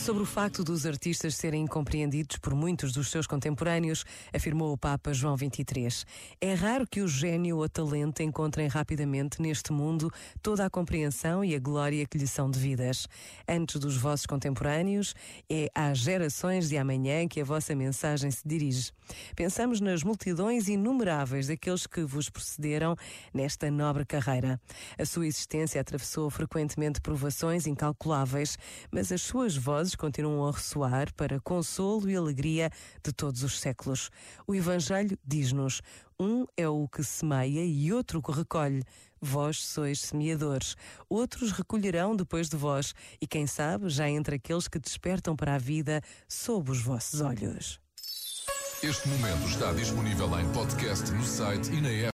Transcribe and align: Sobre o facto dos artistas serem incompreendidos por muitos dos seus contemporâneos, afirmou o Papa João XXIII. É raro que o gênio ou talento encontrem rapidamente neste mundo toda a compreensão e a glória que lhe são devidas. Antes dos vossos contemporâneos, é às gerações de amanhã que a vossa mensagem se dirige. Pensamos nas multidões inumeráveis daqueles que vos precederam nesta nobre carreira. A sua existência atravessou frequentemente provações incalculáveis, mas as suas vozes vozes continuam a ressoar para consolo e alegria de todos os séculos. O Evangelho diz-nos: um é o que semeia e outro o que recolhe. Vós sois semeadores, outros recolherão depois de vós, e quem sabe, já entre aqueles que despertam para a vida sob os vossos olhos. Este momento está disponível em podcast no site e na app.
Sobre 0.00 0.22
o 0.22 0.26
facto 0.26 0.64
dos 0.64 0.86
artistas 0.86 1.34
serem 1.34 1.64
incompreendidos 1.64 2.38
por 2.38 2.54
muitos 2.54 2.90
dos 2.90 3.10
seus 3.10 3.26
contemporâneos, 3.26 4.02
afirmou 4.34 4.72
o 4.72 4.78
Papa 4.78 5.12
João 5.12 5.36
XXIII. 5.36 6.06
É 6.40 6.54
raro 6.54 6.86
que 6.86 7.02
o 7.02 7.06
gênio 7.06 7.58
ou 7.58 7.68
talento 7.68 8.22
encontrem 8.22 8.66
rapidamente 8.66 9.42
neste 9.42 9.72
mundo 9.72 10.10
toda 10.40 10.64
a 10.64 10.70
compreensão 10.70 11.44
e 11.44 11.54
a 11.54 11.58
glória 11.58 12.06
que 12.06 12.16
lhe 12.16 12.26
são 12.26 12.50
devidas. 12.50 13.06
Antes 13.46 13.78
dos 13.78 13.98
vossos 13.98 14.24
contemporâneos, 14.24 15.14
é 15.50 15.68
às 15.74 15.98
gerações 15.98 16.70
de 16.70 16.78
amanhã 16.78 17.28
que 17.28 17.42
a 17.42 17.44
vossa 17.44 17.74
mensagem 17.74 18.30
se 18.30 18.42
dirige. 18.46 18.92
Pensamos 19.36 19.82
nas 19.82 20.02
multidões 20.02 20.66
inumeráveis 20.66 21.48
daqueles 21.48 21.86
que 21.86 22.02
vos 22.04 22.30
precederam 22.30 22.96
nesta 23.34 23.70
nobre 23.70 24.06
carreira. 24.06 24.58
A 24.98 25.04
sua 25.04 25.26
existência 25.26 25.78
atravessou 25.78 26.30
frequentemente 26.30 27.02
provações 27.02 27.66
incalculáveis, 27.66 28.56
mas 28.90 29.12
as 29.12 29.20
suas 29.20 29.56
vozes 29.56 29.89
vozes 29.90 29.94
continuam 29.94 30.46
a 30.46 30.52
ressoar 30.52 31.12
para 31.14 31.40
consolo 31.40 32.08
e 32.08 32.16
alegria 32.16 32.70
de 33.02 33.12
todos 33.12 33.42
os 33.42 33.58
séculos. 33.60 34.10
O 34.46 34.54
Evangelho 34.54 35.18
diz-nos: 35.24 35.82
um 36.18 36.46
é 36.56 36.68
o 36.68 36.86
que 36.88 37.02
semeia 37.02 37.64
e 37.64 37.92
outro 37.92 38.18
o 38.18 38.22
que 38.22 38.32
recolhe. 38.32 38.82
Vós 39.20 39.62
sois 39.62 40.00
semeadores, 40.00 40.76
outros 41.08 41.52
recolherão 41.52 42.16
depois 42.16 42.48
de 42.48 42.56
vós, 42.56 42.94
e 43.20 43.26
quem 43.26 43.46
sabe, 43.46 43.88
já 43.88 44.08
entre 44.08 44.36
aqueles 44.36 44.66
que 44.66 44.78
despertam 44.78 45.36
para 45.36 45.54
a 45.54 45.58
vida 45.58 46.00
sob 46.28 46.70
os 46.70 46.80
vossos 46.80 47.20
olhos. 47.20 47.80
Este 48.82 49.08
momento 49.08 49.46
está 49.46 49.72
disponível 49.72 50.40
em 50.40 50.50
podcast 50.52 51.10
no 51.12 51.22
site 51.22 51.70
e 51.70 51.80
na 51.82 51.90
app. 51.90 52.08